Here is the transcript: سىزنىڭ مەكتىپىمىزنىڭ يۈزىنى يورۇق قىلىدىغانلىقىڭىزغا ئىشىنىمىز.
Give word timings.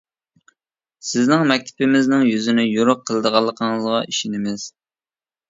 سىزنىڭ 1.09 1.43
مەكتىپىمىزنىڭ 1.51 2.23
يۈزىنى 2.31 2.65
يورۇق 2.65 3.05
قىلىدىغانلىقىڭىزغا 3.11 4.03
ئىشىنىمىز. 4.09 4.67